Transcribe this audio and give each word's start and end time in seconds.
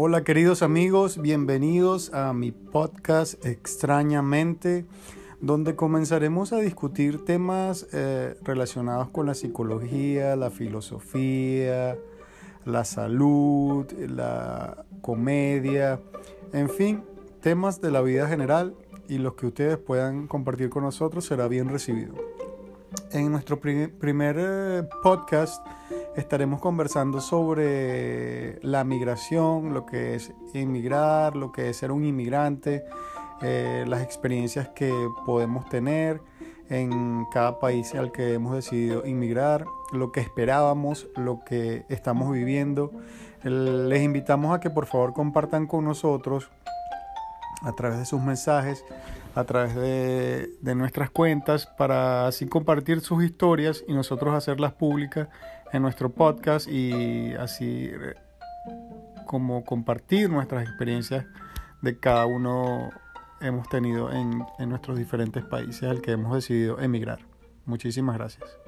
Hola 0.00 0.22
queridos 0.22 0.62
amigos, 0.62 1.20
bienvenidos 1.20 2.14
a 2.14 2.32
mi 2.32 2.52
podcast 2.52 3.44
Extrañamente, 3.44 4.86
donde 5.40 5.74
comenzaremos 5.74 6.52
a 6.52 6.58
discutir 6.58 7.24
temas 7.24 7.84
eh, 7.92 8.36
relacionados 8.44 9.08
con 9.08 9.26
la 9.26 9.34
psicología, 9.34 10.36
la 10.36 10.52
filosofía, 10.52 11.98
la 12.64 12.84
salud, 12.84 13.90
la 13.90 14.84
comedia, 15.00 16.00
en 16.52 16.70
fin, 16.70 17.02
temas 17.40 17.80
de 17.80 17.90
la 17.90 18.00
vida 18.00 18.28
general 18.28 18.76
y 19.08 19.18
los 19.18 19.34
que 19.34 19.46
ustedes 19.48 19.78
puedan 19.78 20.28
compartir 20.28 20.70
con 20.70 20.84
nosotros 20.84 21.24
será 21.24 21.48
bien 21.48 21.70
recibido. 21.70 22.14
En 23.10 23.32
nuestro 23.32 23.58
primer 23.58 24.36
eh, 24.38 24.88
podcast 25.02 25.66
estaremos 26.18 26.60
conversando 26.60 27.20
sobre 27.20 28.58
la 28.62 28.82
migración, 28.82 29.72
lo 29.72 29.86
que 29.86 30.16
es 30.16 30.32
inmigrar, 30.52 31.36
lo 31.36 31.52
que 31.52 31.70
es 31.70 31.76
ser 31.76 31.92
un 31.92 32.04
inmigrante, 32.04 32.84
eh, 33.40 33.84
las 33.86 34.02
experiencias 34.02 34.68
que 34.70 34.92
podemos 35.24 35.68
tener 35.68 36.20
en 36.70 37.24
cada 37.32 37.60
país 37.60 37.94
al 37.94 38.10
que 38.10 38.34
hemos 38.34 38.54
decidido 38.54 39.06
inmigrar, 39.06 39.64
lo 39.92 40.10
que 40.10 40.20
esperábamos, 40.20 41.06
lo 41.14 41.44
que 41.44 41.86
estamos 41.88 42.32
viviendo. 42.32 42.90
Les 43.44 44.02
invitamos 44.02 44.54
a 44.54 44.60
que 44.60 44.70
por 44.70 44.86
favor 44.86 45.12
compartan 45.12 45.68
con 45.68 45.84
nosotros 45.84 46.50
a 47.62 47.72
través 47.72 47.98
de 47.98 48.04
sus 48.04 48.20
mensajes, 48.20 48.84
a 49.36 49.44
través 49.44 49.76
de, 49.76 50.50
de, 50.60 50.74
nuestras 50.74 51.10
cuentas, 51.10 51.66
para 51.66 52.26
así 52.26 52.46
compartir 52.46 53.00
sus 53.00 53.22
historias 53.22 53.84
y 53.86 53.94
nosotros 53.94 54.34
hacerlas 54.34 54.72
públicas 54.72 55.28
en 55.72 55.82
nuestro 55.82 56.10
podcast 56.10 56.68
y 56.68 57.34
así 57.34 57.90
eh, 57.92 58.14
como 59.26 59.64
compartir 59.64 60.30
nuestras 60.30 60.62
experiencias 60.62 61.26
de 61.82 61.98
cada 61.98 62.26
uno 62.26 62.90
hemos 63.40 63.68
tenido 63.68 64.10
en, 64.10 64.44
en 64.58 64.68
nuestros 64.68 64.98
diferentes 64.98 65.44
países 65.44 65.84
al 65.84 66.00
que 66.00 66.12
hemos 66.12 66.34
decidido 66.34 66.80
emigrar. 66.80 67.20
Muchísimas 67.66 68.16
gracias. 68.16 68.58